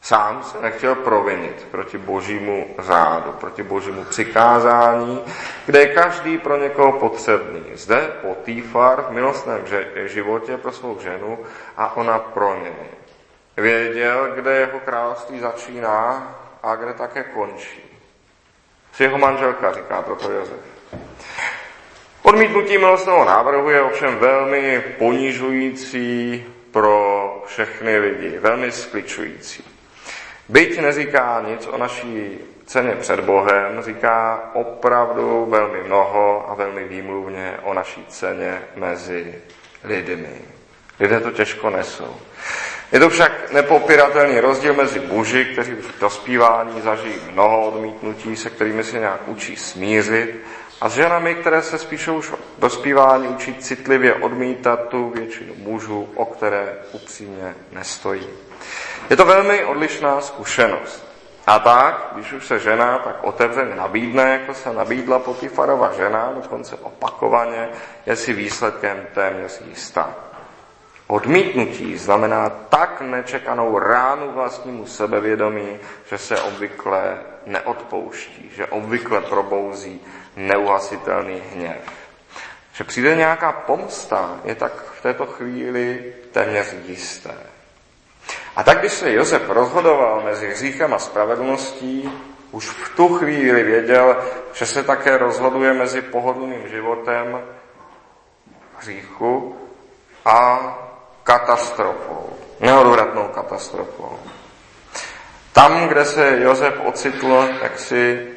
Sám 0.01 0.43
se 0.43 0.61
nechtěl 0.61 0.95
provinit 0.95 1.67
proti 1.71 1.97
božímu 1.97 2.75
řádu, 2.79 3.31
proti 3.31 3.63
božímu 3.63 4.03
přikázání, 4.03 5.21
kde 5.65 5.79
je 5.79 5.93
každý 5.93 6.37
pro 6.37 6.57
někoho 6.57 6.91
potřebný. 6.91 7.63
Zde 7.73 8.11
Potýfar 8.21 9.01
v 9.01 9.11
milostném 9.11 9.61
životě 10.05 10.57
pro 10.57 10.71
svou 10.71 10.99
ženu 10.99 11.39
a 11.77 11.97
ona 11.97 12.19
pro 12.19 12.59
něj. 12.63 12.73
Věděl, 13.57 14.31
kde 14.35 14.51
jeho 14.51 14.79
království 14.79 15.39
začíná 15.39 16.35
a 16.63 16.75
kde 16.75 16.93
také 16.93 17.23
končí. 17.23 17.99
S 18.93 18.99
jeho 18.99 19.17
manželka, 19.17 19.73
říká 19.73 20.01
proto 20.01 20.31
Josef. 20.31 20.59
Odmítnutí 22.21 22.77
milostného 22.77 23.25
návrhu 23.25 23.69
je 23.69 23.81
ovšem 23.81 24.15
velmi 24.15 24.83
ponižující 24.97 26.45
pro 26.71 27.43
všechny 27.45 27.97
lidi, 27.97 28.39
velmi 28.39 28.71
skličující. 28.71 29.70
Byť 30.51 30.79
neříká 30.79 31.43
nic 31.47 31.67
o 31.67 31.77
naší 31.77 32.37
ceně 32.65 32.91
před 32.91 33.19
Bohem, 33.19 33.81
říká 33.81 34.49
opravdu 34.53 35.45
velmi 35.49 35.83
mnoho 35.83 36.49
a 36.49 36.53
velmi 36.53 36.83
výmluvně 36.83 37.53
o 37.63 37.73
naší 37.73 38.05
ceně 38.09 38.61
mezi 38.75 39.35
lidmi. 39.83 40.41
Lidé 40.99 41.19
to 41.19 41.31
těžko 41.31 41.69
nesou. 41.69 42.15
Je 42.91 42.99
to 42.99 43.09
však 43.09 43.51
nepopiratelný 43.51 44.39
rozdíl 44.39 44.73
mezi 44.73 44.99
muži, 44.99 45.45
kteří 45.45 45.71
v 45.71 45.99
dospívání 45.99 46.81
zažijí 46.81 47.21
mnoho 47.31 47.67
odmítnutí, 47.67 48.35
se 48.35 48.49
kterými 48.49 48.83
se 48.83 48.99
nějak 48.99 49.27
učí 49.27 49.55
smířit, 49.55 50.35
a 50.81 50.89
s 50.89 50.93
ženami, 50.93 51.35
které 51.35 51.61
se 51.61 51.77
spíše 51.77 52.11
už 52.11 52.27
v 52.27 52.37
dospívání 52.59 53.27
učí 53.27 53.55
citlivě 53.55 54.13
odmítat 54.13 54.87
tu 54.87 55.09
většinu 55.09 55.53
mužů, 55.57 56.09
o 56.15 56.25
které 56.25 56.73
upřímně 56.91 57.55
nestojí. 57.71 58.27
Je 59.09 59.15
to 59.15 59.25
velmi 59.25 59.65
odlišná 59.65 60.21
zkušenost. 60.21 61.11
A 61.47 61.59
tak, 61.59 62.09
když 62.13 62.33
už 62.33 62.47
se 62.47 62.59
žena 62.59 62.97
tak 62.97 63.15
otevřeně 63.21 63.75
nabídne, 63.75 64.39
jako 64.39 64.53
se 64.53 64.73
nabídla 64.73 65.19
Potifarova 65.19 65.93
žena, 65.93 66.31
dokonce 66.35 66.75
opakovaně, 66.75 67.69
je 68.05 68.15
si 68.15 68.33
výsledkem 68.33 69.07
téměř 69.13 69.61
jistá. 69.61 70.15
Odmítnutí 71.07 71.97
znamená 71.97 72.49
tak 72.49 73.01
nečekanou 73.01 73.79
ránu 73.79 74.31
vlastnímu 74.31 74.85
sebevědomí, 74.85 75.79
že 76.09 76.17
se 76.17 76.41
obvykle 76.41 77.17
neodpouští, 77.45 78.51
že 78.55 78.65
obvykle 78.65 79.21
probouzí 79.21 80.01
neuhasitelný 80.35 81.41
hněv. 81.53 81.81
Že 82.73 82.83
přijde 82.83 83.15
nějaká 83.15 83.51
pomsta, 83.51 84.39
je 84.43 84.55
tak 84.55 84.73
v 84.73 85.01
této 85.01 85.25
chvíli 85.25 86.13
téměř 86.31 86.75
jisté. 86.85 87.33
A 88.55 88.63
tak, 88.63 88.79
když 88.79 88.93
se 88.93 89.13
Josef 89.13 89.49
rozhodoval 89.49 90.21
mezi 90.25 90.49
hříchem 90.49 90.93
a 90.93 90.99
spravedlností, 90.99 92.11
už 92.51 92.69
v 92.69 92.95
tu 92.95 93.07
chvíli 93.07 93.63
věděl, 93.63 94.17
že 94.53 94.65
se 94.65 94.83
také 94.83 95.17
rozhoduje 95.17 95.73
mezi 95.73 96.01
pohodlným 96.01 96.67
životem 96.67 97.41
hříchu 98.77 99.55
a 100.25 100.59
katastrofou, 101.23 102.29
neodvratnou 102.59 103.27
katastrofou. 103.27 104.19
Tam, 105.53 105.87
kde 105.87 106.05
se 106.05 106.41
Josef 106.41 106.73
ocitl, 106.85 107.49
tak 107.61 107.79
si 107.79 108.31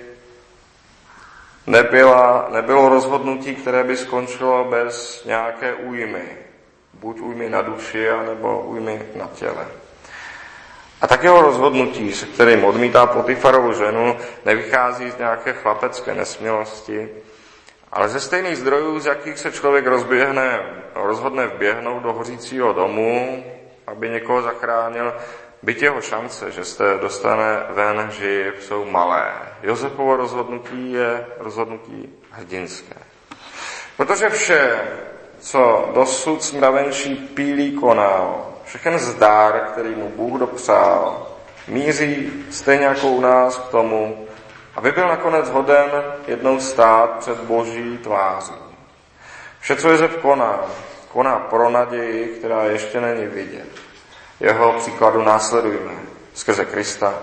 nebyla, 1.67 2.49
nebylo 2.53 2.89
rozhodnutí, 2.89 3.55
které 3.55 3.85
by 3.85 3.97
skončilo 3.97 4.65
bez 4.65 5.25
nějaké 5.25 5.75
újmy. 5.75 6.39
Buď 6.93 7.21
újmy 7.21 7.51
na 7.51 7.63
duši, 7.63 8.11
anebo 8.11 8.61
újmy 8.61 9.03
na 9.15 9.29
těle. 9.35 9.67
A 11.01 11.07
tak 11.07 11.23
jeho 11.23 11.43
rozhodnutí, 11.43 12.13
se 12.13 12.27
kterým 12.27 12.65
odmítá 12.65 13.07
Potifarovu 13.07 13.73
ženu, 13.73 14.17
nevychází 14.45 15.11
z 15.11 15.19
nějaké 15.19 15.53
chlapecké 15.53 16.15
nesmělosti, 16.15 17.09
ale 17.93 18.09
ze 18.09 18.21
stejných 18.21 18.57
zdrojů, 18.57 19.01
z 19.01 19.07
jakých 19.07 19.39
se 19.39 19.53
člověk 19.53 19.87
rozběhne, 19.87 20.61
rozhodne 20.95 21.47
vběhnout 21.47 22.03
do 22.03 22.13
hořícího 22.13 22.73
domu, 22.73 23.45
aby 23.87 24.11
někoho 24.11 24.43
zachránil, 24.43 25.15
byť 25.63 25.83
jeho 25.83 26.01
šance, 26.01 26.51
že 26.51 26.65
se 26.65 26.99
dostane 27.01 27.67
ven 27.71 28.11
živ, 28.11 28.55
jsou 28.61 28.85
malé. 28.85 29.33
Josefovo 29.63 30.17
rozhodnutí 30.17 30.93
je 30.93 31.27
rozhodnutí 31.39 32.13
hrdinské. 32.31 32.95
Protože 33.97 34.29
vše, 34.29 34.81
co 35.39 35.91
dosud 35.95 36.43
smravenčí 36.43 37.15
pílí 37.15 37.73
konal, 37.73 38.54
všechen 38.75 38.99
zdár, 38.99 39.61
který 39.73 39.95
mu 39.95 40.09
Bůh 40.09 40.41
dopřál, 40.41 41.27
míří 41.69 42.33
stejně 42.51 42.85
jako 42.87 43.09
u 43.09 43.21
nás 43.21 43.59
k 43.59 43.69
tomu, 43.69 44.27
aby 44.77 44.93
byl 44.93 45.09
nakonec 45.09 45.51
hoden 45.51 45.91
jednou 46.27 46.61
stát 46.61 47.19
před 47.19 47.39
boží 47.39 47.99
tváří. 47.99 48.55
Vše, 49.61 49.77
co 49.77 49.91
Jezef 49.91 50.17
koná, 50.17 50.61
koná 51.09 51.39
pro 51.39 51.71
naději, 51.71 52.27
která 52.39 52.65
ještě 52.65 53.01
není 53.01 53.27
vidět. 53.27 53.69
Jeho 54.41 54.73
příkladu 54.73 55.23
následujme 55.23 55.93
skrze 56.35 56.65
Krista, 56.65 57.15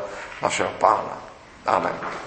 našeho 0.41 0.69
Pána. 0.79 1.17
Amen. 1.65 2.21